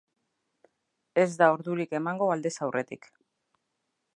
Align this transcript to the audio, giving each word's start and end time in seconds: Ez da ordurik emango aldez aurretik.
Ez 1.23 1.27
da 1.41 1.49
ordurik 1.57 1.93
emango 1.99 2.31
aldez 2.37 2.55
aurretik. 2.69 3.07